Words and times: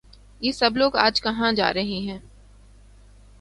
یہ 0.41 0.51
سب 0.51 0.77
لوگ 0.77 0.95
آج 0.95 1.21
کہاں 1.21 1.51
ہیں؟ 2.07 2.19